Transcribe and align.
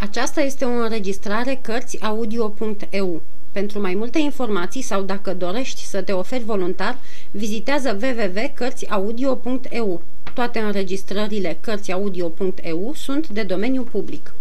Aceasta 0.00 0.40
este 0.40 0.64
o 0.64 0.68
înregistrare 0.68 1.58
Cărțiaudio.eu. 1.62 3.22
Pentru 3.52 3.80
mai 3.80 3.94
multe 3.94 4.18
informații 4.18 4.82
sau 4.82 5.02
dacă 5.02 5.34
dorești 5.34 5.84
să 5.84 6.02
te 6.02 6.12
oferi 6.12 6.44
voluntar, 6.44 6.98
vizitează 7.30 7.98
www.cărțiaudio.eu. 8.02 10.02
Toate 10.34 10.58
înregistrările 10.58 11.58
Cărțiaudio.eu 11.60 12.92
sunt 12.94 13.28
de 13.28 13.42
domeniu 13.42 13.82
public. 13.82 14.34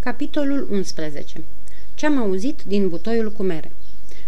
Capitolul 0.00 0.68
11. 0.70 1.44
Ce-am 1.94 2.18
auzit 2.18 2.62
din 2.66 2.88
butoiul 2.88 3.32
cu 3.32 3.42
mere 3.42 3.70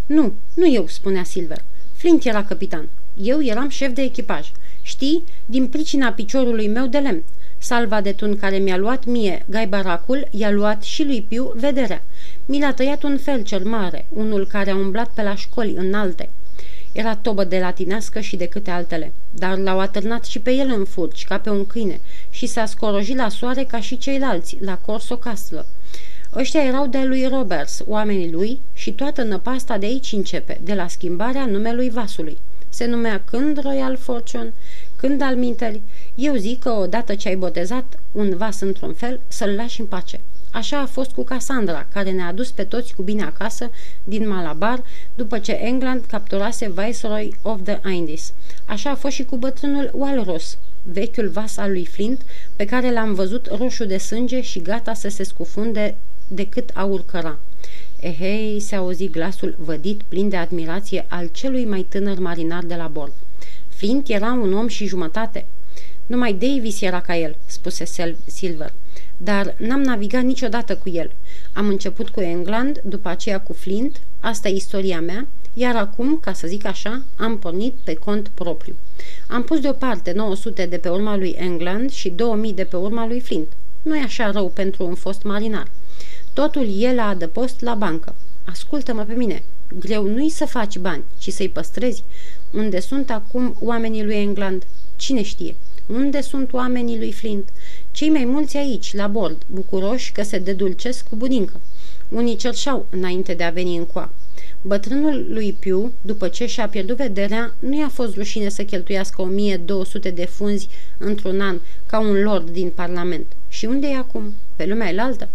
Nu, 0.06 0.32
nu 0.54 0.72
eu, 0.72 0.86
spunea 0.86 1.24
Silver. 1.24 1.64
Flint 1.94 2.24
era 2.24 2.44
capitan. 2.44 2.88
Eu 3.22 3.42
eram 3.42 3.68
șef 3.68 3.92
de 3.92 4.02
echipaj. 4.02 4.50
Știi, 4.82 5.24
din 5.46 5.68
pricina 5.68 6.12
piciorului 6.12 6.68
meu 6.68 6.86
de 6.86 6.98
lemn. 6.98 7.22
Salva 7.58 8.00
de 8.00 8.12
tun 8.12 8.36
care 8.36 8.56
mi-a 8.56 8.76
luat 8.76 9.04
mie 9.04 9.44
gaibaracul, 9.48 10.28
i-a 10.30 10.50
luat 10.50 10.82
și 10.82 11.04
lui 11.04 11.22
Piu 11.22 11.52
vederea. 11.54 12.02
Mi 12.46 12.60
l-a 12.60 12.72
tăiat 12.72 13.02
un 13.02 13.18
felcer 13.18 13.62
mare, 13.62 14.06
unul 14.08 14.46
care 14.46 14.70
a 14.70 14.74
umblat 14.74 15.08
pe 15.08 15.22
la 15.22 15.34
școli 15.34 15.74
înalte. 15.76 16.28
Era 16.92 17.16
tobă 17.16 17.44
de 17.44 17.58
latinească 17.58 18.20
și 18.20 18.36
de 18.36 18.46
câte 18.46 18.70
altele, 18.70 19.12
dar 19.30 19.58
l-au 19.58 19.80
atârnat 19.80 20.24
și 20.24 20.38
pe 20.38 20.50
el 20.50 20.72
în 20.76 20.84
furci, 20.84 21.24
ca 21.24 21.38
pe 21.38 21.50
un 21.50 21.66
câine, 21.66 22.00
și 22.30 22.46
s-a 22.46 22.66
scorojit 22.66 23.16
la 23.16 23.28
soare 23.28 23.64
ca 23.64 23.80
și 23.80 23.98
ceilalți, 23.98 24.56
la 24.60 24.78
Corso 24.78 25.16
Castlă. 25.16 25.66
Ăștia 26.34 26.62
erau 26.62 26.86
de 26.86 27.02
lui 27.04 27.26
Roberts, 27.26 27.82
oamenii 27.86 28.30
lui, 28.30 28.60
și 28.72 28.92
toată 28.92 29.22
năpasta 29.22 29.78
de 29.78 29.86
aici 29.86 30.12
începe, 30.12 30.60
de 30.62 30.74
la 30.74 30.88
schimbarea 30.88 31.46
numelui 31.46 31.90
vasului. 31.90 32.38
Se 32.68 32.86
numea 32.86 33.22
când 33.24 33.62
Royal 33.62 33.96
Fortune, 33.96 34.52
când 34.96 35.22
al 35.22 35.36
minteri, 35.36 35.80
eu 36.14 36.34
zic 36.34 36.58
că 36.58 36.70
odată 36.70 37.14
ce 37.14 37.28
ai 37.28 37.36
botezat 37.36 37.98
un 38.12 38.36
vas 38.36 38.60
într-un 38.60 38.92
fel, 38.92 39.20
să-l 39.28 39.50
lași 39.50 39.80
în 39.80 39.86
pace. 39.86 40.20
Așa 40.50 40.80
a 40.80 40.86
fost 40.86 41.10
cu 41.10 41.22
Cassandra, 41.22 41.86
care 41.92 42.10
ne-a 42.10 42.26
adus 42.26 42.50
pe 42.50 42.64
toți 42.64 42.94
cu 42.94 43.02
bine 43.02 43.22
acasă 43.22 43.70
din 44.04 44.28
Malabar, 44.28 44.82
după 45.14 45.38
ce 45.38 45.52
England 45.52 46.04
capturase 46.04 46.72
Viceroy 46.76 47.38
of 47.42 47.60
the 47.62 47.92
Indies. 47.92 48.32
Așa 48.64 48.90
a 48.90 48.94
fost 48.94 49.14
și 49.14 49.24
cu 49.24 49.36
bătrânul 49.36 49.90
Walrus, 49.94 50.58
vechiul 50.82 51.28
vas 51.28 51.56
al 51.56 51.70
lui 51.70 51.86
Flint, 51.86 52.22
pe 52.56 52.64
care 52.64 52.92
l-am 52.92 53.14
văzut 53.14 53.46
roșu 53.58 53.84
de 53.84 53.98
sânge 53.98 54.40
și 54.40 54.62
gata 54.62 54.94
să 54.94 55.08
se 55.08 55.22
scufunde 55.22 55.94
decât 56.28 56.70
aur 56.74 57.04
căra. 57.04 57.38
Ehei, 58.00 58.60
se 58.60 58.74
auzi 58.74 59.08
glasul 59.08 59.56
vădit 59.58 60.02
plin 60.02 60.28
de 60.28 60.36
admirație 60.36 61.06
al 61.08 61.28
celui 61.32 61.64
mai 61.64 61.86
tânăr 61.88 62.18
marinar 62.18 62.64
de 62.64 62.74
la 62.74 62.86
bord. 62.86 63.12
Flint 63.76 64.08
era 64.08 64.32
un 64.32 64.52
om 64.52 64.66
și 64.66 64.86
jumătate. 64.86 65.46
Numai 66.06 66.32
Davis 66.32 66.80
era 66.80 67.00
ca 67.00 67.16
el, 67.16 67.36
spuse 67.46 67.84
Silver. 68.26 68.72
Dar 69.16 69.54
n-am 69.58 69.80
navigat 69.80 70.22
niciodată 70.22 70.76
cu 70.76 70.88
el. 70.88 71.10
Am 71.52 71.68
început 71.68 72.08
cu 72.08 72.20
England, 72.20 72.80
după 72.84 73.08
aceea 73.08 73.40
cu 73.40 73.52
Flint, 73.52 74.00
asta 74.20 74.48
e 74.48 74.54
istoria 74.54 75.00
mea, 75.00 75.26
iar 75.54 75.76
acum, 75.76 76.18
ca 76.18 76.32
să 76.32 76.46
zic 76.46 76.64
așa, 76.64 77.02
am 77.16 77.38
pornit 77.38 77.74
pe 77.84 77.94
cont 77.94 78.28
propriu. 78.34 78.74
Am 79.28 79.42
pus 79.42 79.60
deoparte 79.60 80.12
900 80.12 80.66
de 80.66 80.76
pe 80.76 80.88
urma 80.88 81.16
lui 81.16 81.34
England 81.38 81.90
și 81.90 82.10
2000 82.10 82.52
de 82.52 82.64
pe 82.64 82.76
urma 82.76 83.06
lui 83.06 83.20
Flint. 83.20 83.52
Nu 83.82 83.96
e 83.96 84.02
așa 84.02 84.30
rău 84.30 84.48
pentru 84.48 84.86
un 84.86 84.94
fost 84.94 85.22
marinar. 85.22 85.66
Totul 86.32 86.80
e 86.80 86.94
la 86.94 87.08
adăpost 87.08 87.60
la 87.60 87.74
bancă. 87.74 88.14
Ascultă-mă 88.44 89.02
pe 89.02 89.12
mine. 89.12 89.42
Greu 89.78 90.06
nu-i 90.06 90.30
să 90.30 90.44
faci 90.44 90.78
bani, 90.78 91.04
ci 91.18 91.32
să-i 91.32 91.48
păstrezi. 91.48 92.02
Unde 92.52 92.80
sunt 92.80 93.10
acum 93.10 93.56
oamenii 93.60 94.04
lui 94.04 94.14
England? 94.14 94.66
Cine 94.96 95.22
știe? 95.22 95.56
Unde 95.86 96.20
sunt 96.20 96.52
oamenii 96.52 96.98
lui 96.98 97.12
Flint? 97.12 97.48
Cei 97.90 98.08
mai 98.08 98.24
mulți 98.24 98.56
aici, 98.56 98.94
la 98.94 99.06
bord, 99.06 99.42
bucuroși 99.46 100.12
că 100.12 100.22
se 100.22 100.38
dedulcesc 100.38 101.08
cu 101.08 101.16
bunincă. 101.16 101.60
Unii 102.08 102.36
cerșau 102.36 102.86
înainte 102.90 103.34
de 103.34 103.44
a 103.44 103.50
veni 103.50 103.76
în 103.76 103.84
coa. 103.84 104.10
Bătrânul 104.62 105.26
lui 105.28 105.52
Piu, 105.52 105.92
după 106.00 106.28
ce 106.28 106.46
și-a 106.46 106.68
pierdut 106.68 106.96
vederea, 106.96 107.54
nu 107.58 107.78
i-a 107.78 107.88
fost 107.88 108.16
rușine 108.16 108.48
să 108.48 108.62
cheltuiască 108.62 109.22
1200 109.22 110.10
de 110.10 110.24
funzi 110.24 110.68
într-un 110.98 111.40
an 111.40 111.60
ca 111.86 111.98
un 111.98 112.22
lord 112.22 112.50
din 112.50 112.70
Parlament. 112.70 113.26
Și 113.48 113.64
unde 113.64 113.86
e 113.86 113.96
acum? 113.96 114.34
Pe 114.56 114.66
lumea 114.66 114.88
elaltă? 114.88 115.28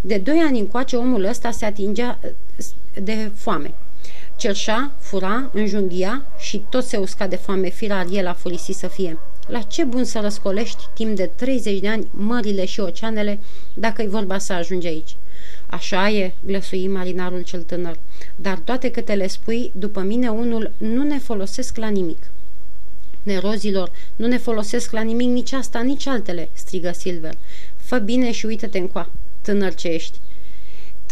De 0.00 0.18
doi 0.18 0.38
ani 0.38 0.58
încoace 0.58 0.96
omul 0.96 1.24
ăsta 1.24 1.50
se 1.50 1.64
atingea 1.64 2.18
de 3.02 3.30
foame. 3.34 3.74
Cerșa, 4.36 4.90
fura, 4.98 5.50
înjunghia 5.52 6.24
și 6.38 6.64
tot 6.68 6.84
se 6.84 6.96
usca 6.96 7.26
de 7.26 7.36
foame, 7.36 7.68
firar 7.68 8.06
el 8.10 8.26
a 8.26 8.32
furisit 8.32 8.74
să 8.74 8.86
fie. 8.86 9.18
La 9.46 9.60
ce 9.60 9.84
bun 9.84 10.04
să 10.04 10.20
răscolești 10.20 10.84
timp 10.94 11.16
de 11.16 11.30
30 11.34 11.80
de 11.80 11.88
ani 11.88 12.08
mările 12.10 12.64
și 12.64 12.80
oceanele 12.80 13.38
dacă-i 13.74 14.08
vorba 14.08 14.38
să 14.38 14.52
ajungi 14.52 14.86
aici? 14.86 15.16
Așa 15.66 16.10
e, 16.10 16.32
glăsui 16.44 16.88
marinarul 16.88 17.42
cel 17.42 17.62
tânăr, 17.62 17.98
dar 18.36 18.58
toate 18.58 18.90
câte 18.90 19.14
le 19.14 19.26
spui, 19.26 19.72
după 19.74 20.00
mine 20.00 20.28
unul 20.28 20.72
nu 20.78 21.02
ne 21.02 21.18
folosesc 21.18 21.76
la 21.76 21.88
nimic. 21.88 22.30
Nerozilor, 23.22 23.90
nu 24.16 24.26
ne 24.26 24.38
folosesc 24.38 24.90
la 24.90 25.00
nimic 25.00 25.28
nici 25.28 25.52
asta, 25.52 25.80
nici 25.80 26.06
altele, 26.06 26.48
strigă 26.52 26.92
Silver. 26.92 27.34
Fă 27.76 27.98
bine 27.98 28.32
și 28.32 28.46
uită-te 28.46 28.78
încoa, 28.78 29.08
tânăr 29.42 29.74
ce 29.74 29.88
ești. 29.88 30.18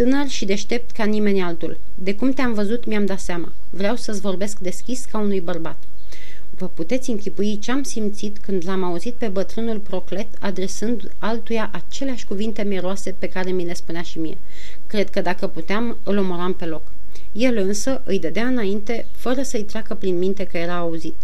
Tânăr 0.01 0.29
și 0.29 0.45
deștept 0.45 0.91
ca 0.91 1.05
nimeni 1.05 1.43
altul. 1.43 1.79
De 1.95 2.15
cum 2.15 2.33
te-am 2.33 2.53
văzut, 2.55 2.85
mi-am 2.85 3.07
dat 3.07 3.21
seama. 3.21 3.53
Vreau 3.71 3.97
să-ți 3.97 4.21
vorbesc 4.21 4.59
deschis 4.59 5.05
ca 5.05 5.19
unui 5.19 5.41
bărbat. 5.41 5.77
Vă 6.57 6.67
puteți 6.67 7.11
închipui 7.11 7.59
ce 7.59 7.71
am 7.71 7.83
simțit 7.83 8.39
când 8.39 8.63
l-am 8.67 8.85
auzit 8.85 9.15
pe 9.15 9.29
bătrânul 9.29 9.79
proclet 9.79 10.27
adresând 10.39 11.13
altuia 11.19 11.71
aceleași 11.73 12.27
cuvinte 12.27 12.63
miroase 12.63 13.15
pe 13.19 13.29
care 13.29 13.51
mi 13.51 13.65
le 13.65 13.75
spunea 13.75 14.03
și 14.03 14.19
mie. 14.19 14.39
Cred 14.87 15.11
că 15.11 15.21
dacă 15.21 15.47
puteam, 15.47 15.97
îl 16.03 16.19
omoram 16.19 16.55
pe 16.55 16.65
loc. 16.65 16.83
El 17.33 17.57
însă 17.57 18.03
îi 18.05 18.19
dădea 18.19 18.47
înainte, 18.47 19.07
fără 19.13 19.43
să-i 19.43 19.65
treacă 19.65 19.95
prin 19.95 20.19
minte 20.19 20.45
că 20.45 20.57
era 20.57 20.77
auzit. 20.77 21.15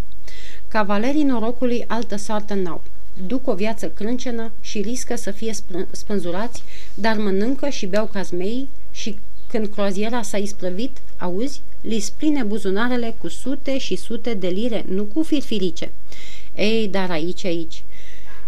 Cavalerii 0.69 1.23
norocului 1.23 1.85
altă 1.89 2.17
soartă 2.17 2.55
n-au. 2.55 2.83
Duc 3.27 3.47
o 3.47 3.55
viață 3.55 3.89
crâncenă 3.89 4.53
și 4.61 4.81
riscă 4.81 5.17
să 5.17 5.31
fie 5.31 5.55
spânzurați, 5.91 6.63
dar 6.95 7.17
mănâncă 7.17 7.69
și 7.69 7.87
beau 7.87 8.07
cazmei 8.13 8.69
și 8.91 9.19
când 9.49 9.67
croaziera 9.67 10.23
s-a 10.23 10.37
isprăvit, 10.37 10.97
auzi, 11.19 11.61
li 11.81 12.01
spline 12.01 12.43
buzunarele 12.43 13.15
cu 13.19 13.29
sute 13.29 13.79
și 13.79 13.97
sute 13.97 14.35
de 14.35 14.49
lire, 14.49 14.85
nu 14.89 15.03
cu 15.03 15.23
firfirice. 15.23 15.93
Ei, 16.57 16.89
dar 16.89 17.11
aici, 17.11 17.45
aici. 17.45 17.85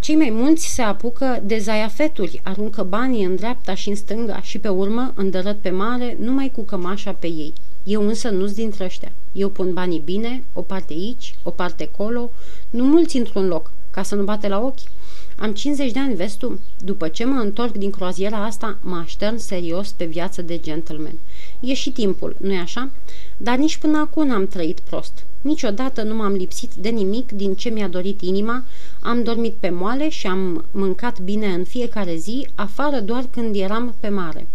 Cei 0.01 0.17
mai 0.17 0.31
mulți 0.31 0.75
se 0.75 0.83
apucă 0.83 1.43
de 1.45 1.59
zaiafeturi, 1.59 2.41
aruncă 2.45 2.83
banii 2.83 3.25
în 3.25 3.37
dreapta 3.37 3.75
și 3.75 3.89
în 3.89 3.95
stânga 3.95 4.43
și 4.43 4.59
pe 4.59 4.69
urmă 4.69 5.13
îndărăt 5.15 5.59
pe 5.59 5.71
mare 5.71 6.17
numai 6.21 6.51
cu 6.55 6.63
cămașa 6.63 7.13
pe 7.13 7.27
ei. 7.27 7.53
Eu 7.85 8.07
însă 8.07 8.29
nu-s 8.29 8.53
dintre 8.53 8.85
ăștia. 8.85 9.13
Eu 9.33 9.49
pun 9.49 9.73
banii 9.73 10.03
bine, 10.05 10.43
o 10.53 10.61
parte 10.61 10.93
aici, 10.93 11.35
o 11.43 11.51
parte 11.51 11.89
acolo, 11.93 12.31
nu 12.71 12.85
mulți 12.85 13.17
într-un 13.17 13.47
loc, 13.47 13.71
ca 13.99 14.05
să 14.05 14.15
nu 14.15 14.23
bate 14.23 14.49
la 14.49 14.61
ochi. 14.61 14.89
Am 15.37 15.53
50 15.53 15.93
de 15.93 15.99
ani, 15.99 16.15
vezi 16.15 16.37
tu? 16.37 16.61
După 16.79 17.09
ce 17.09 17.25
mă 17.25 17.41
întorc 17.41 17.73
din 17.77 17.91
croaziera 17.91 18.45
asta, 18.45 18.79
mă 18.81 18.97
aștern 18.97 19.37
serios 19.37 19.91
pe 19.91 20.05
viață 20.05 20.43
de 20.43 20.59
gentleman. 20.59 21.15
E 21.61 21.75
și 21.75 21.91
timpul, 21.91 22.37
nu-i 22.41 22.57
așa? 22.57 22.91
Dar 23.37 23.57
nici 23.57 23.77
până 23.77 23.99
acum 23.99 24.27
n-am 24.27 24.47
trăit 24.47 24.81
prost. 24.81 25.25
Niciodată 25.41 26.03
nu 26.03 26.15
m-am 26.15 26.33
lipsit 26.33 26.71
de 26.75 26.89
nimic 26.89 27.33
din 27.33 27.55
ce 27.55 27.69
mi-a 27.69 27.89
dorit 27.89 28.21
inima, 28.21 28.65
am 29.01 29.23
dormit 29.23 29.55
pe 29.61 29.71
moale 29.71 30.09
și 30.09 30.27
am 30.27 30.65
mâncat 30.71 31.21
bine 31.21 31.47
în 31.47 31.65
fiecare 31.65 32.17
zi, 32.17 32.49
afară 32.55 33.01
doar 33.01 33.25
când 33.31 33.57
eram 33.57 33.95
pe 34.01 34.09
mare. 34.09 34.47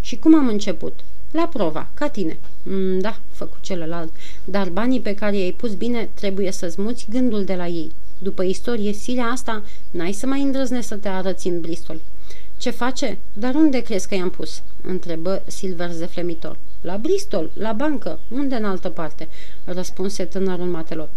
Și 0.00 0.16
cum 0.16 0.34
am 0.34 0.48
început? 0.48 1.00
La 1.30 1.48
prova, 1.52 1.88
ca 1.94 2.08
tine. 2.08 2.38
Mm, 2.62 2.98
da, 2.98 3.18
făcu 3.32 3.56
celălalt, 3.60 4.12
dar 4.44 4.68
banii 4.68 5.00
pe 5.00 5.14
care 5.14 5.36
i-ai 5.36 5.52
pus 5.56 5.74
bine 5.74 6.08
trebuie 6.14 6.52
să-ți 6.52 6.80
muți 6.80 7.06
gândul 7.10 7.44
de 7.44 7.54
la 7.54 7.66
ei. 7.66 7.92
După 8.22 8.42
istorie 8.42 8.92
silea 8.92 9.24
asta, 9.24 9.62
n-ai 9.90 10.12
să 10.12 10.26
mai 10.26 10.42
îndrăzne 10.42 10.80
să 10.80 10.94
te 10.94 11.08
arăți 11.08 11.46
în 11.46 11.60
Bristol. 11.60 12.00
Ce 12.56 12.70
face? 12.70 13.18
Dar 13.32 13.54
unde 13.54 13.80
crezi 13.80 14.08
că 14.08 14.14
i-am 14.14 14.30
pus?" 14.30 14.62
întrebă 14.82 15.42
Silver 15.46 15.90
zeflemitor. 15.90 16.56
La 16.80 16.96
Bristol, 16.96 17.50
la 17.52 17.72
bancă, 17.72 18.18
unde 18.28 18.54
în 18.54 18.64
altă 18.64 18.88
parte?" 18.88 19.28
răspunse 19.64 20.24
tânărul 20.24 20.66
matelot. 20.66 21.10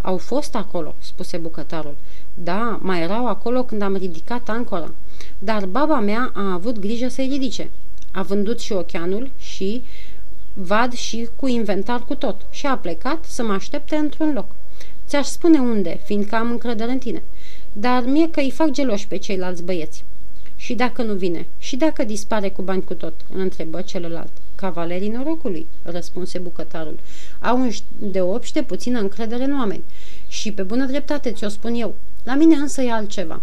Au 0.00 0.16
fost 0.16 0.54
acolo," 0.54 0.94
spuse 0.98 1.36
bucătarul. 1.36 1.96
Da, 2.34 2.78
mai 2.82 3.02
erau 3.02 3.26
acolo 3.26 3.64
când 3.64 3.82
am 3.82 3.96
ridicat 3.96 4.48
ancora. 4.48 4.92
Dar 5.38 5.66
baba 5.66 6.00
mea 6.00 6.30
a 6.34 6.52
avut 6.52 6.78
grijă 6.78 7.08
să-i 7.08 7.28
ridice. 7.28 7.70
A 8.12 8.22
vândut 8.22 8.60
și 8.60 8.72
ocheanul 8.72 9.30
și 9.38 9.82
vad 10.52 10.92
și 10.92 11.28
cu 11.36 11.46
inventar 11.46 12.04
cu 12.04 12.14
tot 12.14 12.40
și 12.50 12.66
a 12.66 12.76
plecat 12.76 13.24
să 13.24 13.42
mă 13.42 13.52
aștepte 13.52 13.96
într-un 13.96 14.32
loc. 14.32 14.46
Ți-aș 15.06 15.26
spune 15.26 15.58
unde, 15.58 16.00
fiindcă 16.04 16.34
am 16.34 16.50
încredere 16.50 16.90
în 16.90 16.98
tine. 16.98 17.22
Dar 17.72 18.04
mie 18.04 18.30
că 18.30 18.40
îi 18.40 18.50
fac 18.50 18.70
geloși 18.70 19.06
pe 19.06 19.16
ceilalți 19.16 19.62
băieți. 19.62 20.04
Și 20.56 20.74
dacă 20.74 21.02
nu 21.02 21.14
vine? 21.14 21.46
Și 21.58 21.76
dacă 21.76 22.04
dispare 22.04 22.50
cu 22.50 22.62
bani 22.62 22.84
cu 22.84 22.94
tot? 22.94 23.14
Îl 23.34 23.40
întrebă 23.40 23.80
celălalt. 23.80 24.30
Cavalerii 24.54 25.08
norocului, 25.08 25.66
răspunse 25.82 26.38
bucătarul. 26.38 26.98
Au 27.40 27.60
un 27.60 27.70
de 27.98 28.20
obște 28.20 28.62
puțină 28.62 29.00
încredere 29.00 29.44
în 29.44 29.58
oameni. 29.58 29.84
Și 30.28 30.52
pe 30.52 30.62
bună 30.62 30.84
dreptate 30.84 31.30
ți-o 31.32 31.48
spun 31.48 31.74
eu. 31.74 31.94
La 32.24 32.34
mine 32.34 32.54
însă 32.54 32.82
e 32.82 32.92
altceva. 32.92 33.40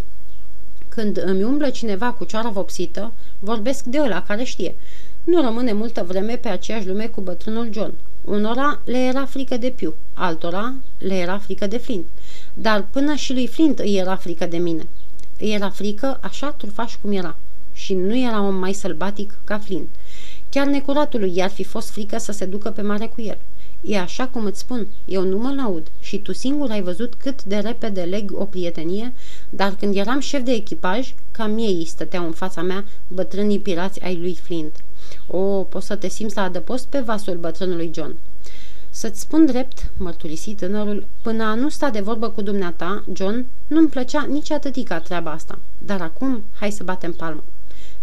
Când 0.90 1.22
îmi 1.26 1.44
umblă 1.44 1.70
cineva 1.70 2.12
cu 2.12 2.24
cioara 2.24 2.50
vopsită, 2.50 3.12
vorbesc 3.40 3.84
de 3.84 4.00
ăla 4.00 4.24
care 4.24 4.44
știe. 4.44 4.76
Nu 5.24 5.42
rămâne 5.42 5.74
multă 5.74 6.04
vreme 6.08 6.36
pe 6.36 6.48
aceeași 6.48 6.88
lume 6.88 7.08
cu 7.08 7.22
bătrânul 7.22 7.70
John. 7.74 7.94
Unora 8.26 8.80
le 8.86 8.98
era 8.98 9.26
frică 9.26 9.58
de 9.58 9.70
Piu, 9.70 9.94
altora 10.14 10.74
le 10.98 11.16
era 11.16 11.38
frică 11.38 11.68
de 11.68 11.78
Flint. 11.78 12.06
Dar 12.54 12.86
până 12.92 13.16
și 13.16 13.34
lui 13.34 13.48
Flint 13.48 13.80
îi 13.80 13.98
era 13.98 14.16
frică 14.16 14.46
de 14.46 14.58
mine. 14.58 14.88
Îi 15.40 15.54
era 15.54 15.70
frică 15.70 16.20
așa 16.22 16.52
trufaș 16.52 16.96
cum 17.02 17.12
era. 17.12 17.36
Și 17.74 17.94
nu 17.94 18.18
era 18.18 18.42
om 18.42 18.56
mai 18.56 18.74
sălbatic 18.74 19.38
ca 19.44 19.60
Flint. 19.60 19.90
Chiar 20.50 20.68
necuratului 20.68 21.36
i-ar 21.36 21.50
fi 21.50 21.64
fost 21.64 21.90
frică 21.90 22.18
să 22.18 22.32
se 22.32 22.46
ducă 22.46 22.70
pe 22.70 22.82
mare 22.82 23.06
cu 23.06 23.22
el. 23.22 23.38
E 23.82 24.00
așa 24.00 24.28
cum 24.28 24.46
îți 24.46 24.60
spun, 24.60 24.88
eu 25.06 25.24
nu 25.24 25.38
mă 25.38 25.54
laud 25.54 25.88
și 26.00 26.18
tu 26.18 26.34
singur 26.34 26.70
ai 26.70 26.82
văzut 26.82 27.14
cât 27.14 27.44
de 27.44 27.56
repede 27.56 28.02
leg 28.02 28.32
o 28.34 28.46
prietenie, 28.46 29.14
dar 29.50 29.76
când 29.76 29.96
eram 29.96 30.20
șef 30.20 30.44
de 30.44 30.52
echipaj, 30.52 31.14
cam 31.32 31.58
ei 31.58 31.86
stăteau 31.86 32.26
în 32.26 32.32
fața 32.32 32.62
mea 32.62 32.86
bătrânii 33.08 33.60
pirați 33.60 34.02
ai 34.04 34.16
lui 34.16 34.36
Flint. 34.44 34.84
O, 35.36 35.64
poți 35.64 35.86
să 35.86 35.96
te 35.96 36.08
simți 36.08 36.36
la 36.36 36.44
adăpost 36.44 36.86
pe 36.86 37.00
vasul 37.00 37.36
bătrânului 37.36 37.92
John. 37.94 38.16
Să-ți 38.90 39.20
spun 39.20 39.46
drept, 39.46 39.92
mărturisi 39.98 40.54
tânărul, 40.54 41.06
până 41.22 41.44
a 41.44 41.54
nu 41.54 41.70
sta 41.70 41.90
de 41.90 42.00
vorbă 42.00 42.30
cu 42.30 42.42
dumneata, 42.42 43.04
John, 43.14 43.46
nu-mi 43.68 43.90
plăcea 43.90 44.24
nici 44.24 44.52
atâtica 44.52 45.00
treaba 45.00 45.32
asta. 45.32 45.60
Dar 45.78 46.02
acum, 46.02 46.44
hai 46.60 46.72
să 46.72 46.84
batem 46.84 47.14
palmă. 47.14 47.44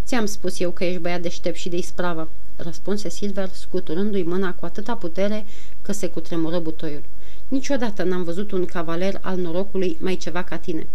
Ți-am 0.04 0.26
spus 0.26 0.60
eu 0.60 0.70
că 0.70 0.84
ești 0.84 1.00
băiat 1.00 1.20
deștept 1.20 1.56
și 1.56 1.68
de 1.68 1.76
ispravă, 1.76 2.28
răspunse 2.56 3.08
Silver, 3.08 3.48
scuturându-i 3.48 4.22
mâna 4.22 4.54
cu 4.54 4.64
atâta 4.64 4.94
putere 4.94 5.44
că 5.82 5.92
se 5.92 6.06
cutremură 6.06 6.58
butoiul. 6.58 7.02
Niciodată 7.48 8.02
n-am 8.02 8.22
văzut 8.22 8.50
un 8.50 8.64
cavaler 8.64 9.18
al 9.20 9.38
norocului 9.38 9.96
mai 10.00 10.16
ceva 10.16 10.42
ca 10.42 10.56
tine. 10.56 10.86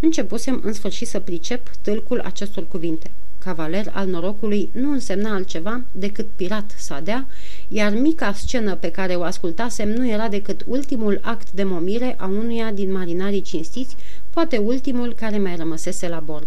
Începusem 0.00 0.60
în 0.64 0.72
sfârșit 0.72 1.08
să 1.08 1.20
pricep 1.20 1.68
tâlcul 1.82 2.20
acestor 2.20 2.66
cuvinte. 2.68 3.10
Cavaler 3.44 3.90
al 3.92 4.08
norocului 4.08 4.68
nu 4.72 4.92
însemna 4.92 5.34
altceva 5.34 5.80
decât 5.92 6.26
pirat 6.36 6.74
sadea, 6.76 7.26
iar 7.68 7.92
mica 7.92 8.32
scenă 8.32 8.74
pe 8.74 8.90
care 8.90 9.14
o 9.14 9.22
ascultasem 9.22 9.88
nu 9.88 10.08
era 10.08 10.28
decât 10.28 10.64
ultimul 10.66 11.20
act 11.22 11.50
de 11.50 11.62
momire 11.62 12.14
a 12.18 12.26
unuia 12.26 12.70
din 12.70 12.92
marinarii 12.92 13.42
cinstiți, 13.42 13.96
poate 14.30 14.56
ultimul 14.56 15.14
care 15.14 15.38
mai 15.38 15.56
rămăsese 15.56 16.08
la 16.08 16.20
bord 16.20 16.46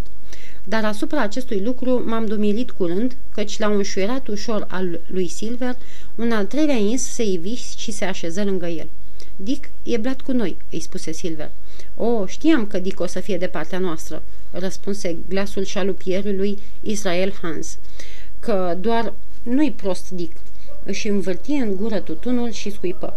dar 0.67 0.85
asupra 0.85 1.21
acestui 1.21 1.61
lucru 1.61 2.03
m-am 2.05 2.25
dumilit 2.25 2.71
curând, 2.71 3.15
căci 3.31 3.59
la 3.59 3.69
un 3.69 3.83
șuierat 3.83 4.27
ușor 4.27 4.65
al 4.69 4.99
lui 5.07 5.27
Silver, 5.27 5.77
un 6.15 6.31
al 6.31 6.45
treilea 6.45 6.75
ins 6.75 7.03
se 7.03 7.23
ivi 7.23 7.53
și 7.77 7.91
se 7.91 8.05
așeză 8.05 8.43
lângă 8.43 8.65
el. 8.65 8.87
Dick 9.35 9.69
e 9.83 9.97
blat 9.97 10.21
cu 10.21 10.31
noi, 10.31 10.57
îi 10.71 10.79
spuse 10.79 11.11
Silver. 11.11 11.51
O, 11.95 12.25
știam 12.25 12.67
că 12.67 12.79
Dick 12.79 12.99
o 12.99 13.05
să 13.05 13.19
fie 13.19 13.37
de 13.37 13.47
partea 13.47 13.79
noastră, 13.79 14.23
răspunse 14.51 15.17
glasul 15.29 15.63
șalupierului 15.63 16.57
Israel 16.81 17.33
Hans, 17.41 17.77
că 18.39 18.77
doar 18.79 19.13
nu-i 19.43 19.71
prost 19.71 20.09
Dick. 20.09 20.37
Își 20.83 21.07
învârti 21.07 21.51
în 21.51 21.75
gură 21.75 21.99
tutunul 21.99 22.51
și 22.51 22.71
scuipă. 22.71 23.13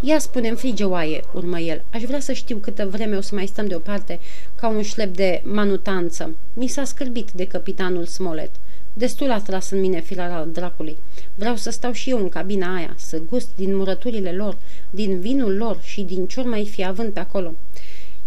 Ia 0.00 0.18
spune-mi, 0.18 0.56
frige 0.56 0.84
oaie, 0.84 1.24
urmă 1.32 1.58
el. 1.58 1.84
Aș 1.92 2.02
vrea 2.02 2.20
să 2.20 2.32
știu 2.32 2.56
câtă 2.56 2.86
vreme 2.86 3.16
o 3.16 3.20
să 3.20 3.34
mai 3.34 3.46
stăm 3.46 3.66
deoparte 3.66 4.20
ca 4.54 4.68
un 4.68 4.82
șlep 4.82 5.14
de 5.14 5.42
manutanță. 5.44 6.34
Mi 6.52 6.66
s-a 6.66 6.84
scârbit 6.84 7.30
de 7.30 7.46
capitanul 7.46 8.06
Smollett. 8.06 8.54
Destul 8.92 9.30
a 9.30 9.40
tras 9.40 9.70
în 9.70 9.80
mine 9.80 10.00
filar 10.00 10.30
al 10.30 10.48
dracului. 10.52 10.96
Vreau 11.34 11.56
să 11.56 11.70
stau 11.70 11.92
și 11.92 12.10
eu 12.10 12.18
în 12.18 12.28
cabina 12.28 12.74
aia, 12.74 12.94
să 12.96 13.20
gust 13.28 13.48
din 13.56 13.76
murăturile 13.76 14.32
lor, 14.32 14.56
din 14.90 15.20
vinul 15.20 15.56
lor 15.56 15.78
și 15.82 16.02
din 16.02 16.26
ce 16.26 16.42
mai 16.42 16.66
fi 16.66 16.84
având 16.84 17.12
pe 17.12 17.20
acolo. 17.20 17.54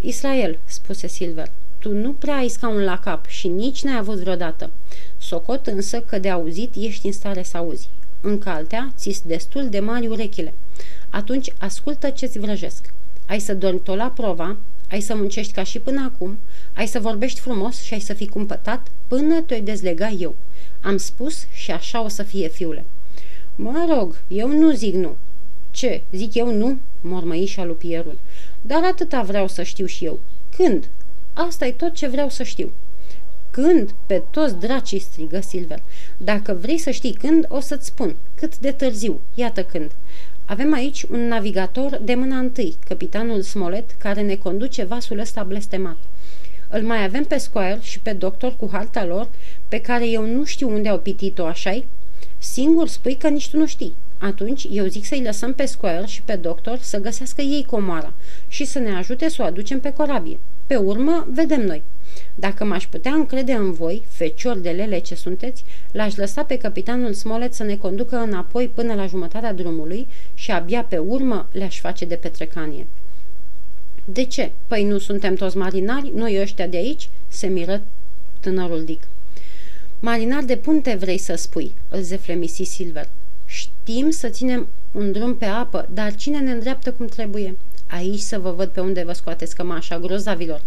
Israel, 0.01 0.59
spuse 0.65 1.07
Silver, 1.07 1.51
tu 1.79 1.91
nu 1.93 2.11
prea 2.11 2.35
ai 2.35 2.47
scaun 2.47 2.83
la 2.83 2.99
cap 2.99 3.27
și 3.27 3.47
nici 3.47 3.83
n-ai 3.83 3.97
avut 3.97 4.15
vreodată. 4.15 4.69
Socot 5.17 5.67
însă 5.67 5.99
că 6.01 6.19
de 6.19 6.29
auzit 6.29 6.75
ești 6.75 7.05
în 7.05 7.11
stare 7.11 7.43
să 7.43 7.57
auzi. 7.57 7.89
În 8.21 8.39
caltea 8.39 8.93
ți 8.97 9.27
destul 9.27 9.69
de 9.69 9.79
mari 9.79 10.07
urechile. 10.07 10.53
Atunci 11.09 11.53
ascultă 11.57 12.09
ce-ți 12.09 12.39
vrăjesc. 12.39 12.93
Ai 13.27 13.39
să 13.39 13.53
dormi 13.53 13.79
tot 13.79 13.97
la 13.97 14.07
prova, 14.07 14.57
ai 14.89 15.01
să 15.01 15.15
muncești 15.15 15.53
ca 15.53 15.63
și 15.63 15.79
până 15.79 16.11
acum, 16.13 16.37
ai 16.73 16.87
să 16.87 16.99
vorbești 16.99 17.39
frumos 17.39 17.81
și 17.81 17.93
ai 17.93 17.99
să 17.99 18.13
fii 18.13 18.27
cumpătat 18.27 18.87
până 19.07 19.41
te-o 19.41 19.59
dezlega 19.59 20.09
eu. 20.09 20.35
Am 20.85 20.97
spus 20.97 21.47
și 21.51 21.71
așa 21.71 22.03
o 22.03 22.07
să 22.07 22.23
fie, 22.23 22.47
fiule. 22.47 22.85
Mă 23.55 23.85
rog, 23.89 24.19
eu 24.27 24.47
nu 24.47 24.71
zic 24.71 24.93
nu. 24.93 25.15
Ce, 25.71 26.01
zic 26.11 26.33
eu 26.33 26.53
nu? 26.55 26.77
mormăi 27.01 27.45
șalupierul. 27.45 28.17
Dar 28.61 28.83
atâta 28.83 29.21
vreau 29.21 29.47
să 29.47 29.63
știu 29.63 29.85
și 29.85 30.05
eu. 30.05 30.19
Când? 30.55 30.89
asta 31.33 31.65
e 31.65 31.71
tot 31.71 31.93
ce 31.93 32.07
vreau 32.07 32.29
să 32.29 32.43
știu. 32.43 32.71
Când? 33.51 33.93
Pe 34.05 34.23
toți 34.31 34.55
dracii, 34.55 34.99
strigă 34.99 35.39
Silver. 35.39 35.81
Dacă 36.17 36.53
vrei 36.53 36.77
să 36.77 36.91
știi 36.91 37.13
când, 37.13 37.45
o 37.49 37.59
să-ți 37.59 37.85
spun. 37.85 38.15
Cât 38.35 38.59
de 38.59 38.71
târziu. 38.71 39.19
Iată 39.33 39.63
când. 39.63 39.91
Avem 40.45 40.73
aici 40.73 41.03
un 41.03 41.27
navigator 41.27 41.99
de 42.03 42.15
mâna 42.15 42.37
întâi, 42.37 42.75
capitanul 42.87 43.41
Smollett, 43.41 43.91
care 43.97 44.21
ne 44.21 44.35
conduce 44.35 44.83
vasul 44.83 45.19
ăsta 45.19 45.43
blestemat. 45.43 45.97
Îl 46.69 46.81
mai 46.81 47.03
avem 47.03 47.23
pe 47.23 47.37
Squire 47.37 47.79
și 47.81 47.99
pe 47.99 48.13
doctor 48.13 48.55
cu 48.55 48.69
harta 48.71 49.05
lor, 49.05 49.27
pe 49.67 49.81
care 49.81 50.07
eu 50.07 50.25
nu 50.25 50.43
știu 50.43 50.69
unde 50.69 50.89
au 50.89 50.99
pitit-o, 50.99 51.45
așa 51.45 51.83
Singur 52.37 52.87
spui 52.87 53.15
că 53.15 53.27
nici 53.27 53.49
tu 53.49 53.57
nu 53.57 53.67
știi. 53.67 53.93
Atunci 54.19 54.67
eu 54.71 54.85
zic 54.85 55.05
să-i 55.05 55.23
lăsăm 55.23 55.53
pe 55.53 55.65
Squire 55.65 56.05
și 56.05 56.21
pe 56.21 56.35
doctor 56.35 56.77
să 56.77 56.99
găsească 56.99 57.41
ei 57.41 57.65
comoara 57.65 58.13
și 58.47 58.65
să 58.65 58.79
ne 58.79 58.95
ajute 58.95 59.29
să 59.29 59.41
o 59.41 59.45
aducem 59.45 59.79
pe 59.79 59.93
corabie. 59.93 60.39
Pe 60.67 60.75
urmă, 60.75 61.27
vedem 61.31 61.65
noi. 61.65 61.83
Dacă 62.35 62.65
m-aș 62.65 62.87
putea 62.87 63.11
încrede 63.13 63.53
în 63.53 63.73
voi, 63.73 64.03
feciori 64.09 64.61
de 64.61 64.69
lele 64.69 64.99
ce 64.99 65.15
sunteți, 65.15 65.63
l-aș 65.91 66.15
lăsa 66.15 66.43
pe 66.43 66.57
capitanul 66.57 67.13
Smollett 67.13 67.53
să 67.53 67.63
ne 67.63 67.75
conducă 67.75 68.15
înapoi 68.15 68.67
până 68.67 68.93
la 68.93 69.07
jumătatea 69.07 69.53
drumului 69.53 70.07
și 70.33 70.51
abia 70.51 70.83
pe 70.83 70.97
urmă 70.97 71.47
le-aș 71.51 71.79
face 71.79 72.05
de 72.05 72.15
petrecanie. 72.15 72.87
De 74.05 74.23
ce? 74.23 74.51
Păi 74.67 74.83
nu 74.83 74.97
suntem 74.97 75.35
toți 75.35 75.57
marinari, 75.57 76.11
noi 76.15 76.41
ăștia 76.41 76.67
de 76.67 76.77
aici?" 76.77 77.09
se 77.27 77.47
miră 77.47 77.81
tânărul 78.39 78.83
Dick. 78.83 79.07
Marinar 79.99 80.43
de 80.43 80.57
punte 80.57 80.95
vrei 80.99 81.17
să 81.17 81.35
spui, 81.35 81.73
îl 81.89 82.01
zeflemisi 82.01 82.63
Silver. 82.63 83.09
Știm 83.45 84.09
să 84.09 84.29
ținem 84.29 84.67
un 84.91 85.11
drum 85.11 85.35
pe 85.35 85.45
apă, 85.45 85.87
dar 85.93 86.15
cine 86.15 86.39
ne 86.39 86.51
îndreaptă 86.51 86.91
cum 86.91 87.05
trebuie? 87.05 87.57
Aici 87.89 88.19
să 88.19 88.39
vă 88.39 88.51
văd 88.51 88.69
pe 88.69 88.79
unde 88.79 89.03
vă 89.03 89.13
scoateți 89.13 89.55
cămașa, 89.55 89.99
grozavilor. 89.99 90.61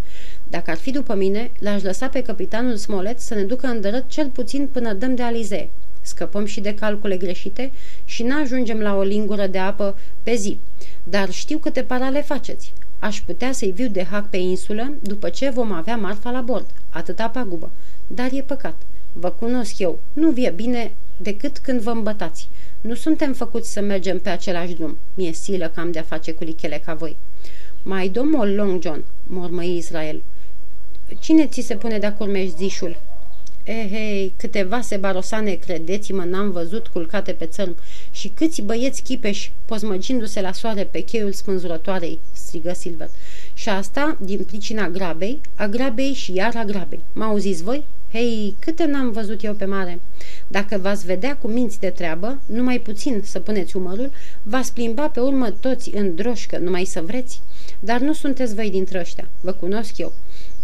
Dacă 0.51 0.71
ar 0.71 0.77
fi 0.77 0.91
după 0.91 1.15
mine, 1.15 1.51
l-aș 1.59 1.83
lăsa 1.83 2.09
pe 2.09 2.23
capitanul 2.23 2.77
Smolet 2.77 3.21
să 3.21 3.35
ne 3.35 3.43
ducă 3.43 3.67
în 3.67 3.81
dărât 3.81 4.05
cel 4.09 4.29
puțin 4.29 4.69
până 4.73 4.93
dăm 4.93 5.15
de 5.15 5.23
Alizee. 5.23 5.71
Scăpăm 6.03 6.45
și 6.45 6.61
de 6.61 6.75
calcule 6.75 7.17
greșite 7.17 7.73
și 8.05 8.23
n-ajungem 8.23 8.81
la 8.81 8.97
o 8.97 9.03
lingură 9.03 9.47
de 9.47 9.59
apă 9.59 9.97
pe 10.23 10.35
zi. 10.35 10.59
Dar 11.05 11.31
știu 11.31 11.59
câte 11.59 11.83
parale 11.83 12.23
faceți. 12.23 12.73
Aș 12.99 13.21
putea 13.21 13.53
să-i 13.53 13.73
viu 13.73 13.89
de 13.89 14.05
hac 14.05 14.31
pe 14.31 14.37
insulă 14.37 14.93
după 15.03 15.29
ce 15.29 15.51
vom 15.51 15.73
avea 15.73 15.97
marfa 15.97 16.31
la 16.31 16.41
bord. 16.41 16.67
Atâta 16.91 17.29
pagubă. 17.29 17.71
Dar 18.07 18.29
e 18.33 18.41
păcat. 18.41 18.75
Vă 19.13 19.31
cunosc 19.31 19.79
eu. 19.79 19.99
Nu 20.13 20.31
vie 20.31 20.51
bine 20.51 20.93
decât 21.17 21.59
când 21.59 21.81
vă 21.81 21.91
îmbătați. 21.91 22.49
Nu 22.81 22.95
suntem 22.95 23.33
făcuți 23.33 23.73
să 23.73 23.81
mergem 23.81 24.19
pe 24.19 24.29
același 24.29 24.75
drum. 24.75 24.99
Mie 25.15 25.33
silă 25.33 25.69
că 25.75 25.81
am 25.81 25.91
de-a 25.91 26.03
face 26.03 26.33
cu 26.33 26.45
lichele 26.45 26.83
ca 26.85 26.95
voi. 26.95 27.17
Mai 27.83 28.09
domol 28.09 28.55
Long 28.55 28.83
John, 28.83 29.05
mormăi 29.27 29.77
Israel. 29.77 30.23
Cine 31.21 31.47
ți 31.47 31.61
se 31.61 31.77
pune 31.77 31.99
de-a 31.99 32.15
curmești 32.15 32.57
zișul? 32.57 32.97
Ehei, 33.69 34.25
eh, 34.25 34.31
câteva 34.37 34.81
sebarosane, 34.81 35.53
credeți-mă, 35.53 36.25
n-am 36.25 36.51
văzut 36.51 36.87
culcate 36.87 37.33
pe 37.33 37.47
țărm 37.47 37.77
și 38.11 38.29
câți 38.29 38.63
băieți 38.63 39.03
chipeși 39.03 39.53
pozmăgindu-se 39.65 40.41
la 40.41 40.53
soare 40.53 40.85
pe 40.85 41.01
cheiul 41.01 41.33
spânzurătoarei, 41.33 42.19
strigă 42.33 42.73
Silver. 42.73 43.09
Și 43.55 43.69
asta 43.69 44.17
din 44.21 44.45
pricina 44.45 44.89
grabei, 44.89 45.41
a 45.55 45.67
grabei 45.67 46.13
și 46.13 46.33
iar 46.35 46.57
a 46.57 46.65
grabei. 46.65 47.01
M-auziți 47.13 47.63
voi? 47.63 47.85
Hei, 48.13 48.55
câte 48.59 48.85
n-am 48.85 49.11
văzut 49.11 49.45
eu 49.45 49.55
pe 49.55 49.65
mare? 49.65 50.01
Dacă 50.47 50.79
v-ați 50.79 51.07
vedea 51.07 51.37
cu 51.37 51.49
minți 51.49 51.81
de 51.81 51.91
treabă, 51.91 52.39
numai 52.47 52.79
puțin 52.79 53.21
să 53.25 53.41
puneți 53.41 53.77
umărul, 53.77 54.11
v-ați 54.43 54.73
plimba 54.73 55.09
pe 55.09 55.21
urmă 55.21 55.51
toți 55.51 55.95
în 55.95 56.15
droșcă, 56.15 56.59
numai 56.59 56.85
să 56.85 57.01
vreți. 57.01 57.41
Dar 57.81 58.01
nu 58.01 58.13
sunteți 58.13 58.55
voi 58.55 58.71
dintre 58.71 58.99
ăștia, 58.99 59.29
vă 59.41 59.53
cunosc 59.53 59.99
eu. 59.99 60.13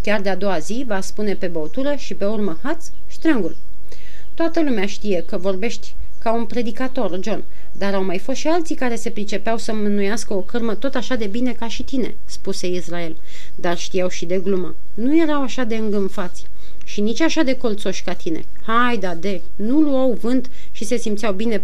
Chiar 0.04 0.20
de-a 0.20 0.36
doua 0.36 0.58
zi 0.58 0.84
va 0.86 1.00
spune 1.00 1.34
pe 1.34 1.46
băutură 1.46 1.94
și 1.96 2.14
pe 2.14 2.24
urmă 2.24 2.58
haț 2.62 2.86
și 3.08 3.18
triangul. 3.18 3.56
Toată 4.34 4.62
lumea 4.62 4.86
știe 4.86 5.24
că 5.26 5.36
vorbești 5.36 5.94
ca 6.18 6.32
un 6.32 6.44
predicator, 6.44 7.18
John, 7.22 7.44
dar 7.72 7.94
au 7.94 8.04
mai 8.04 8.18
fost 8.18 8.38
și 8.38 8.48
alții 8.48 8.74
care 8.74 8.96
se 8.96 9.10
pricepeau 9.10 9.58
să 9.58 9.72
mânuiască 9.72 10.34
o 10.34 10.40
cârmă 10.40 10.74
tot 10.74 10.94
așa 10.94 11.14
de 11.14 11.26
bine 11.26 11.52
ca 11.52 11.68
și 11.68 11.82
tine, 11.82 12.14
spuse 12.24 12.66
Israel, 12.66 13.16
dar 13.54 13.78
știau 13.78 14.08
și 14.08 14.26
de 14.26 14.38
glumă. 14.38 14.74
Nu 14.94 15.20
erau 15.20 15.42
așa 15.42 15.64
de 15.64 15.76
îngânfați 15.76 16.46
și 16.84 17.00
nici 17.00 17.20
așa 17.20 17.42
de 17.42 17.56
colțoși 17.56 18.02
ca 18.02 18.12
tine. 18.12 18.44
Hai, 18.62 18.98
da, 18.98 19.14
de, 19.14 19.40
nu 19.56 19.80
luau 19.80 20.12
vânt 20.12 20.50
și 20.72 20.84
se 20.84 20.96
simțeau 20.96 21.32
bine 21.32 21.62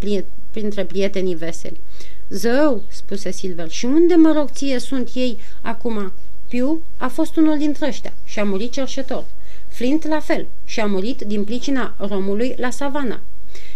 printre 0.50 0.84
prietenii 0.84 1.34
veseli. 1.34 1.80
Zău, 2.28 2.82
spuse 2.88 3.30
Silver, 3.30 3.70
și 3.70 3.84
unde, 3.84 4.14
mă 4.14 4.32
rog, 4.36 4.50
ție 4.50 4.78
sunt 4.78 5.10
ei 5.14 5.38
acum? 5.62 6.12
Piu 6.50 6.82
a 6.96 7.08
fost 7.08 7.36
unul 7.36 7.58
dintre 7.58 7.86
ăștia 7.86 8.12
și 8.24 8.38
a 8.38 8.44
murit 8.44 8.72
cerșetor. 8.72 9.24
Flint 9.68 10.06
la 10.06 10.20
fel 10.20 10.46
și 10.64 10.80
a 10.80 10.86
murit 10.86 11.20
din 11.20 11.44
pricina 11.44 11.94
romului 11.98 12.54
la 12.56 12.70
savana. 12.70 13.20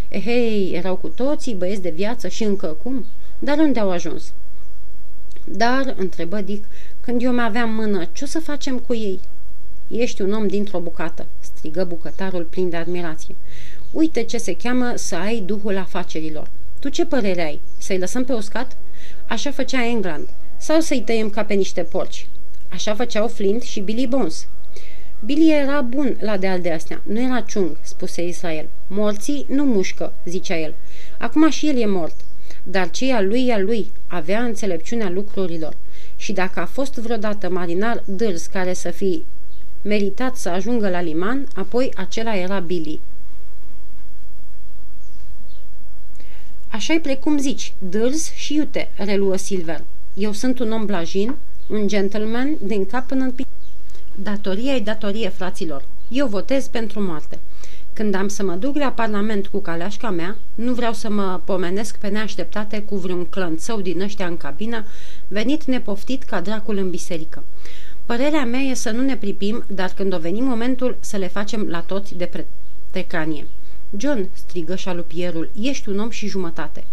Ehei, 0.08 0.72
erau 0.72 0.96
cu 0.96 1.08
toții 1.08 1.54
băieți 1.54 1.82
de 1.82 1.90
viață 1.90 2.28
și 2.28 2.42
încă 2.42 2.66
cum? 2.82 3.06
Dar 3.38 3.58
unde 3.58 3.80
au 3.80 3.90
ajuns? 3.90 4.32
Dar, 5.44 5.94
întrebă 5.98 6.40
Dick, 6.40 6.64
când 7.00 7.22
eu 7.22 7.34
mai 7.34 7.44
aveam 7.44 7.70
mână, 7.70 8.08
ce 8.12 8.24
o 8.24 8.26
să 8.26 8.40
facem 8.40 8.78
cu 8.78 8.94
ei? 8.94 9.20
Ești 9.88 10.22
un 10.22 10.32
om 10.32 10.46
dintr-o 10.46 10.78
bucată, 10.80 11.26
strigă 11.40 11.84
bucătarul 11.84 12.42
plin 12.42 12.70
de 12.70 12.76
admirație. 12.76 13.36
Uite 13.90 14.22
ce 14.22 14.38
se 14.38 14.56
cheamă 14.56 14.92
să 14.96 15.16
ai 15.16 15.40
duhul 15.40 15.76
afacerilor. 15.76 16.50
Tu 16.78 16.88
ce 16.88 17.06
părere 17.06 17.42
ai? 17.42 17.60
Să-i 17.78 17.98
lăsăm 17.98 18.24
pe 18.24 18.32
uscat? 18.32 18.76
Așa 19.26 19.50
făcea 19.50 19.86
England. 19.86 20.28
Sau 20.58 20.80
să-i 20.80 21.02
tăiem 21.02 21.30
ca 21.30 21.44
pe 21.44 21.54
niște 21.54 21.82
porci? 21.82 22.26
Așa 22.74 22.94
făceau 22.94 23.28
Flint 23.28 23.62
și 23.62 23.80
Billy 23.80 24.06
Bones. 24.06 24.46
Billy 25.24 25.50
era 25.50 25.80
bun 25.80 26.16
la 26.20 26.36
de-al 26.36 26.60
de 26.60 26.72
astea, 26.72 27.02
nu 27.02 27.20
era 27.20 27.40
ciung, 27.40 27.76
spuse 27.82 28.26
Israel. 28.26 28.68
Morții 28.86 29.46
nu 29.48 29.64
mușcă, 29.64 30.12
zicea 30.24 30.58
el. 30.58 30.74
Acum 31.18 31.50
și 31.50 31.68
el 31.68 31.76
e 31.76 31.86
mort. 31.86 32.14
Dar 32.62 32.90
ce 32.90 33.12
a 33.12 33.20
lui 33.20 33.46
e 33.46 33.52
a 33.52 33.58
lui, 33.58 33.90
avea 34.06 34.42
înțelepciunea 34.42 35.10
lucrurilor. 35.10 35.76
Și 36.16 36.32
dacă 36.32 36.60
a 36.60 36.66
fost 36.66 36.94
vreodată 36.94 37.50
marinar 37.50 38.02
dârs 38.06 38.46
care 38.46 38.72
să 38.72 38.90
fi 38.90 39.24
meritat 39.82 40.36
să 40.36 40.48
ajungă 40.48 40.88
la 40.88 41.00
liman, 41.00 41.48
apoi 41.54 41.92
acela 41.96 42.36
era 42.36 42.58
Billy. 42.58 43.00
Așa-i 46.68 47.00
precum 47.00 47.38
zici, 47.38 47.72
dârz 47.78 48.32
și 48.32 48.54
iute, 48.54 48.90
reluă 48.96 49.36
Silver. 49.36 49.84
Eu 50.14 50.32
sunt 50.32 50.58
un 50.58 50.72
om 50.72 50.86
blajin, 50.86 51.34
un 51.66 51.88
gentleman 51.88 52.56
din 52.62 52.86
cap 52.86 53.06
până 53.06 53.22
în 53.22 53.30
picioare. 53.30 53.58
Datoria 54.14 54.74
e 54.74 54.80
datorie, 54.80 55.28
fraților. 55.28 55.84
Eu 56.08 56.26
votez 56.26 56.66
pentru 56.66 57.02
moarte. 57.02 57.38
Când 57.92 58.14
am 58.14 58.28
să 58.28 58.42
mă 58.42 58.54
duc 58.54 58.76
la 58.76 58.92
Parlament 58.92 59.46
cu 59.46 59.58
caleașca 59.58 60.10
mea, 60.10 60.36
nu 60.54 60.74
vreau 60.74 60.92
să 60.92 61.10
mă 61.10 61.40
pomenesc 61.44 61.96
pe 61.96 62.08
neașteptate 62.08 62.82
cu 62.82 62.96
vreun 62.96 63.24
clănțău 63.24 63.80
din 63.80 64.00
ăștia 64.00 64.26
în 64.26 64.36
cabină, 64.36 64.84
venit 65.28 65.64
nepoftit 65.64 66.22
ca 66.22 66.40
dracul 66.40 66.76
în 66.76 66.90
biserică. 66.90 67.42
Părerea 68.06 68.44
mea 68.44 68.60
e 68.60 68.74
să 68.74 68.90
nu 68.90 69.02
ne 69.02 69.16
pripim, 69.16 69.64
dar 69.66 69.92
când 69.96 70.14
o 70.14 70.18
veni 70.18 70.40
momentul 70.40 70.96
să 71.00 71.16
le 71.16 71.28
facem 71.28 71.68
la 71.68 71.80
toți 71.80 72.14
de 72.14 72.30
pretecanie. 72.90 73.46
John, 73.96 74.28
strigă 74.32 74.74
șalupierul, 74.74 75.50
ești 75.60 75.88
un 75.88 75.98
om 75.98 76.10
și 76.10 76.26
jumătate. 76.26 76.84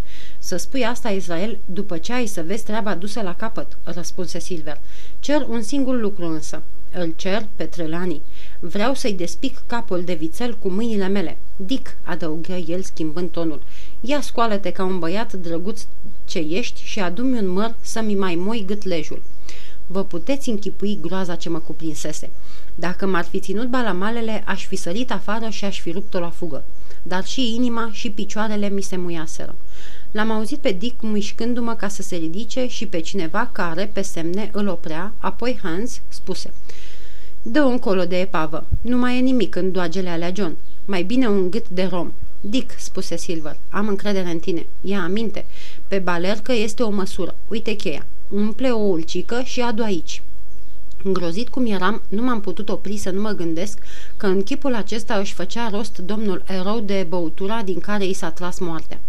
Să 0.44 0.56
spui 0.56 0.84
asta, 0.84 1.08
Israel, 1.08 1.58
după 1.64 1.98
ce 1.98 2.12
ai 2.12 2.26
să 2.26 2.42
vezi 2.42 2.64
treaba 2.64 2.94
dusă 2.94 3.20
la 3.20 3.34
capăt, 3.34 3.78
răspunse 3.82 4.38
Silver. 4.38 4.80
Cer 5.20 5.46
un 5.48 5.62
singur 5.62 6.00
lucru 6.00 6.26
însă. 6.26 6.62
Îl 6.94 7.12
cer 7.16 7.46
pe 7.56 7.64
Trelani. 7.64 8.20
Vreau 8.60 8.94
să-i 8.94 9.12
despic 9.12 9.62
capul 9.66 10.02
de 10.04 10.14
vițel 10.14 10.56
cu 10.58 10.68
mâinile 10.68 11.06
mele. 11.06 11.38
Dick, 11.56 11.96
adăugă 12.02 12.52
el 12.52 12.82
schimbând 12.82 13.30
tonul. 13.30 13.62
Ia 14.00 14.20
scoală-te 14.20 14.70
ca 14.70 14.84
un 14.84 14.98
băiat 14.98 15.32
drăguț 15.32 15.86
ce 16.24 16.38
ești 16.38 16.82
și 16.84 17.00
adu-mi 17.00 17.38
un 17.38 17.48
măr 17.48 17.74
să-mi 17.80 18.14
mai 18.14 18.34
moi 18.34 18.64
gâtlejul. 18.66 19.22
Vă 19.86 20.04
puteți 20.04 20.48
închipui 20.48 20.98
groaza 21.00 21.34
ce 21.34 21.48
mă 21.48 21.58
cuprinsese. 21.58 22.30
Dacă 22.74 23.06
m-ar 23.06 23.24
fi 23.24 23.40
ținut 23.40 23.68
balamalele, 23.68 24.42
aș 24.46 24.66
fi 24.66 24.76
sărit 24.76 25.10
afară 25.10 25.48
și 25.48 25.64
aș 25.64 25.80
fi 25.80 25.90
rupt-o 25.90 26.18
la 26.18 26.30
fugă. 26.30 26.64
Dar 27.02 27.24
și 27.24 27.54
inima 27.54 27.88
și 27.92 28.10
picioarele 28.10 28.68
mi 28.68 28.82
se 28.82 28.96
muiaseră. 28.96 29.54
L-am 30.12 30.30
auzit 30.30 30.58
pe 30.58 30.72
Dick 30.72 31.02
mișcându-mă 31.02 31.74
ca 31.74 31.88
să 31.88 32.02
se 32.02 32.16
ridice 32.16 32.66
și 32.66 32.86
pe 32.86 33.00
cineva 33.00 33.48
care, 33.52 33.90
pe 33.92 34.02
semne, 34.02 34.50
îl 34.52 34.68
oprea, 34.68 35.12
apoi 35.18 35.58
Hans 35.62 36.00
spuse 36.08 36.52
Dă 37.42 37.60
încolo 37.60 38.04
de 38.04 38.20
epavă, 38.20 38.66
nu 38.80 38.96
mai 38.96 39.18
e 39.18 39.20
nimic 39.20 39.54
în 39.54 39.72
doagele 39.72 40.08
alea 40.08 40.32
John, 40.34 40.56
mai 40.84 41.02
bine 41.02 41.28
un 41.28 41.50
gât 41.50 41.68
de 41.68 41.84
rom. 41.84 42.12
Dick, 42.40 42.74
spuse 42.78 43.16
Silver, 43.16 43.56
am 43.70 43.88
încredere 43.88 44.30
în 44.30 44.38
tine. 44.38 44.66
Ia 44.80 45.02
aminte, 45.02 45.44
pe 45.88 45.98
balercă 45.98 46.52
este 46.52 46.82
o 46.82 46.90
măsură. 46.90 47.34
Uite 47.48 47.74
cheia. 47.74 48.06
Umple 48.28 48.70
o 48.70 48.78
ulcică 48.78 49.42
și 49.44 49.60
adu 49.60 49.82
aici. 49.82 50.22
Îngrozit 51.02 51.48
cum 51.48 51.66
eram, 51.66 52.02
nu 52.08 52.22
m-am 52.22 52.40
putut 52.40 52.68
opri 52.68 52.96
să 52.96 53.10
nu 53.10 53.20
mă 53.20 53.30
gândesc 53.30 53.78
că 54.16 54.26
în 54.26 54.42
chipul 54.42 54.74
acesta 54.74 55.14
își 55.14 55.34
făcea 55.34 55.68
rost 55.68 55.98
domnul 55.98 56.42
erou 56.46 56.80
de 56.80 57.06
băutura 57.08 57.62
din 57.62 57.80
care 57.80 58.04
i 58.04 58.12
s-a 58.12 58.30
tras 58.30 58.58
moartea. 58.58 59.00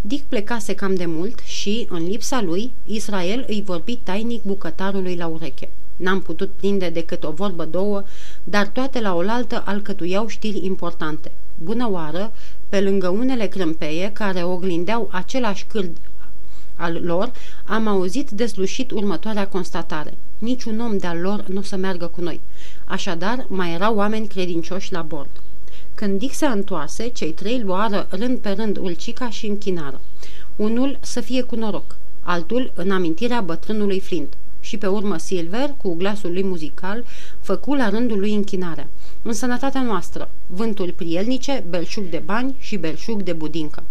Dick 0.00 0.24
plecase 0.28 0.74
cam 0.74 0.94
de 0.94 1.06
mult 1.06 1.38
și, 1.38 1.86
în 1.90 2.04
lipsa 2.04 2.42
lui, 2.42 2.72
Israel 2.86 3.44
îi 3.48 3.62
vorbi 3.62 3.96
tainic 3.96 4.42
bucătarului 4.42 5.16
la 5.16 5.26
ureche. 5.26 5.68
N-am 5.96 6.20
putut 6.20 6.50
prinde 6.50 6.88
decât 6.88 7.24
o 7.24 7.30
vorbă 7.30 7.64
două, 7.64 8.02
dar 8.44 8.66
toate 8.66 9.00
la 9.00 9.14
oaltă 9.14 9.62
alcătuiau 9.66 10.26
știri 10.26 10.64
importante. 10.64 11.32
Bună 11.62 11.88
oară, 11.90 12.32
pe 12.68 12.80
lângă 12.80 13.08
unele 13.08 13.46
crâmpeie 13.46 14.10
care 14.12 14.42
oglindeau 14.42 15.08
același 15.12 15.64
cârd 15.64 15.96
al 16.74 17.00
lor, 17.02 17.32
am 17.64 17.86
auzit 17.86 18.30
deslușit 18.30 18.90
următoarea 18.90 19.48
constatare. 19.48 20.14
Niciun 20.38 20.80
om 20.80 20.98
de-al 20.98 21.18
lor 21.18 21.44
nu 21.46 21.58
o 21.58 21.62
să 21.62 21.76
meargă 21.76 22.06
cu 22.06 22.20
noi. 22.20 22.40
Așadar, 22.84 23.46
mai 23.48 23.72
erau 23.72 23.96
oameni 23.96 24.26
credincioși 24.26 24.92
la 24.92 25.02
bord. 25.02 25.30
Când 26.00 26.18
Dick 26.18 26.34
se 26.34 26.46
întoarse, 26.46 27.08
cei 27.08 27.32
trei 27.32 27.60
luară 27.60 28.06
rând 28.10 28.38
pe 28.38 28.50
rând 28.50 28.76
ulcica 28.76 29.30
și 29.30 29.46
închinară. 29.46 30.00
Unul 30.56 30.98
să 31.00 31.20
fie 31.20 31.42
cu 31.42 31.56
noroc, 31.56 31.96
altul 32.22 32.72
în 32.74 32.90
amintirea 32.90 33.40
bătrânului 33.40 34.00
Flint 34.00 34.36
și 34.60 34.76
pe 34.76 34.86
urmă 34.86 35.16
Silver, 35.18 35.74
cu 35.76 35.94
glasul 35.94 36.32
lui 36.32 36.44
muzical, 36.44 37.04
făcu 37.40 37.74
la 37.74 37.88
rândul 37.88 38.18
lui 38.18 38.34
închinarea. 38.34 38.88
În 39.22 39.32
sănătatea 39.32 39.82
noastră, 39.82 40.30
vânturi 40.46 40.92
prielnice, 40.92 41.64
belșug 41.68 42.04
de 42.04 42.22
bani 42.24 42.54
și 42.58 42.76
belșug 42.76 43.22
de 43.22 43.32
budincă. 43.32 43.82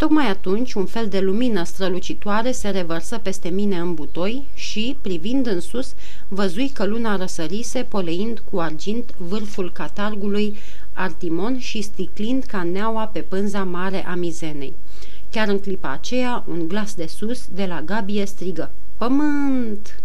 Tocmai 0.00 0.28
atunci, 0.28 0.72
un 0.72 0.86
fel 0.86 1.08
de 1.08 1.20
lumină 1.20 1.64
strălucitoare 1.64 2.52
se 2.52 2.68
revărsă 2.68 3.18
peste 3.18 3.48
mine 3.48 3.78
în 3.78 3.94
butoi 3.94 4.44
și, 4.54 4.96
privind 5.00 5.46
în 5.46 5.60
sus, 5.60 5.94
văzui 6.28 6.68
că 6.68 6.84
luna 6.84 7.16
răsărise, 7.16 7.86
poleind 7.88 8.42
cu 8.50 8.58
argint 8.58 9.14
vârful 9.16 9.72
catargului 9.72 10.56
Artimon 11.00 11.58
și 11.58 11.82
sticlind 11.82 12.44
ca 12.44 12.62
neaua 12.62 13.06
pe 13.06 13.20
pânza 13.20 13.64
mare 13.64 14.06
a 14.06 14.14
mizenei. 14.14 14.74
Chiar 15.30 15.48
în 15.48 15.60
clipa 15.60 15.90
aceea, 15.90 16.44
un 16.48 16.68
glas 16.68 16.94
de 16.94 17.06
sus, 17.06 17.48
de 17.54 17.66
la 17.66 17.82
Gabie, 17.82 18.24
strigă, 18.24 18.70
Pământ! 18.96 20.02